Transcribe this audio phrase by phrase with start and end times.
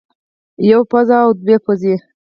[0.69, 1.95] يوه پوزه او دوه پوزې